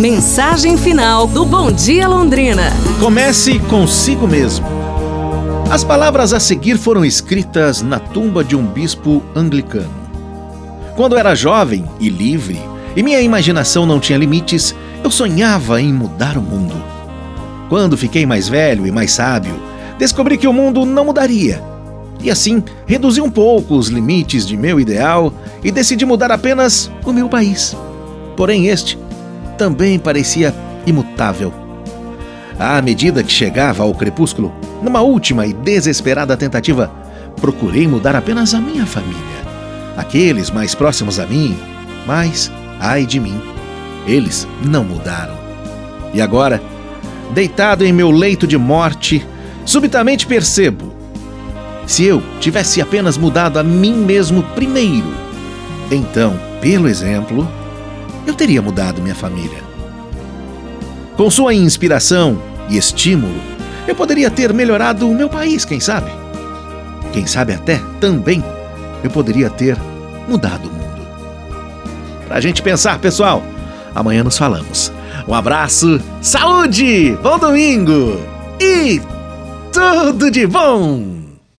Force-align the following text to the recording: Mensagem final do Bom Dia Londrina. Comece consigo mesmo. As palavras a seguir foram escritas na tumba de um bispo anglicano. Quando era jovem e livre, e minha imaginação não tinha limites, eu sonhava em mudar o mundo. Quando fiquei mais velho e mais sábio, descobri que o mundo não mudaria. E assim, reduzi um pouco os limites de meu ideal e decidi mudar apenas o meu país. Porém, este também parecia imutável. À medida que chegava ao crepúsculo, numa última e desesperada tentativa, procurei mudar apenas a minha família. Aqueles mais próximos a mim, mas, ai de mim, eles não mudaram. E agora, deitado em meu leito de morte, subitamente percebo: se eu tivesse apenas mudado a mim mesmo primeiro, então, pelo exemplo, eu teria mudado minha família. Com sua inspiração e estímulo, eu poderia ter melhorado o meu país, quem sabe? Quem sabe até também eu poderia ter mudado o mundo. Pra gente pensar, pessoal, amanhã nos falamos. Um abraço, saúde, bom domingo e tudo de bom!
Mensagem 0.00 0.78
final 0.78 1.26
do 1.26 1.44
Bom 1.44 1.70
Dia 1.70 2.08
Londrina. 2.08 2.72
Comece 2.98 3.58
consigo 3.58 4.26
mesmo. 4.26 4.64
As 5.70 5.84
palavras 5.84 6.32
a 6.32 6.40
seguir 6.40 6.78
foram 6.78 7.04
escritas 7.04 7.82
na 7.82 7.98
tumba 7.98 8.42
de 8.42 8.56
um 8.56 8.64
bispo 8.64 9.22
anglicano. 9.36 9.92
Quando 10.96 11.18
era 11.18 11.34
jovem 11.34 11.84
e 12.00 12.08
livre, 12.08 12.58
e 12.96 13.02
minha 13.02 13.20
imaginação 13.20 13.84
não 13.84 14.00
tinha 14.00 14.18
limites, 14.18 14.74
eu 15.04 15.10
sonhava 15.10 15.82
em 15.82 15.92
mudar 15.92 16.38
o 16.38 16.42
mundo. 16.42 16.82
Quando 17.68 17.94
fiquei 17.94 18.24
mais 18.24 18.48
velho 18.48 18.86
e 18.86 18.90
mais 18.90 19.12
sábio, 19.12 19.54
descobri 19.98 20.38
que 20.38 20.48
o 20.48 20.52
mundo 20.52 20.86
não 20.86 21.04
mudaria. 21.04 21.62
E 22.22 22.30
assim, 22.30 22.64
reduzi 22.86 23.20
um 23.20 23.30
pouco 23.30 23.76
os 23.76 23.88
limites 23.88 24.46
de 24.46 24.56
meu 24.56 24.80
ideal 24.80 25.30
e 25.62 25.70
decidi 25.70 26.06
mudar 26.06 26.32
apenas 26.32 26.90
o 27.04 27.12
meu 27.12 27.28
país. 27.28 27.76
Porém, 28.34 28.68
este 28.68 28.96
também 29.60 29.98
parecia 29.98 30.54
imutável. 30.86 31.52
À 32.58 32.80
medida 32.80 33.22
que 33.22 33.30
chegava 33.30 33.82
ao 33.82 33.92
crepúsculo, 33.92 34.54
numa 34.82 35.02
última 35.02 35.46
e 35.46 35.52
desesperada 35.52 36.34
tentativa, 36.34 36.90
procurei 37.38 37.86
mudar 37.86 38.16
apenas 38.16 38.54
a 38.54 38.58
minha 38.58 38.86
família. 38.86 39.20
Aqueles 39.98 40.50
mais 40.50 40.74
próximos 40.74 41.20
a 41.20 41.26
mim, 41.26 41.54
mas, 42.06 42.50
ai 42.80 43.04
de 43.04 43.20
mim, 43.20 43.38
eles 44.06 44.48
não 44.64 44.82
mudaram. 44.82 45.36
E 46.14 46.22
agora, 46.22 46.62
deitado 47.34 47.84
em 47.84 47.92
meu 47.92 48.10
leito 48.10 48.46
de 48.46 48.56
morte, 48.56 49.26
subitamente 49.66 50.26
percebo: 50.26 50.90
se 51.86 52.06
eu 52.06 52.22
tivesse 52.40 52.80
apenas 52.80 53.18
mudado 53.18 53.58
a 53.58 53.62
mim 53.62 53.92
mesmo 53.92 54.42
primeiro, 54.54 55.12
então, 55.90 56.40
pelo 56.62 56.88
exemplo, 56.88 57.46
eu 58.30 58.34
teria 58.34 58.62
mudado 58.62 59.02
minha 59.02 59.14
família. 59.14 59.58
Com 61.16 61.28
sua 61.28 61.52
inspiração 61.52 62.40
e 62.68 62.78
estímulo, 62.78 63.34
eu 63.86 63.94
poderia 63.94 64.30
ter 64.30 64.54
melhorado 64.54 65.08
o 65.08 65.14
meu 65.14 65.28
país, 65.28 65.64
quem 65.64 65.80
sabe? 65.80 66.10
Quem 67.12 67.26
sabe 67.26 67.52
até 67.52 67.80
também 68.00 68.42
eu 69.02 69.10
poderia 69.10 69.50
ter 69.50 69.76
mudado 70.28 70.68
o 70.68 70.72
mundo. 70.72 71.02
Pra 72.28 72.40
gente 72.40 72.62
pensar, 72.62 72.98
pessoal, 73.00 73.42
amanhã 73.94 74.22
nos 74.22 74.38
falamos. 74.38 74.92
Um 75.26 75.34
abraço, 75.34 76.00
saúde, 76.22 77.18
bom 77.22 77.38
domingo 77.38 78.20
e 78.60 79.00
tudo 79.72 80.30
de 80.30 80.46
bom! 80.46 81.19